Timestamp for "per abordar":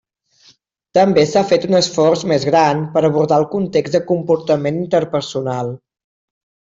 2.97-3.37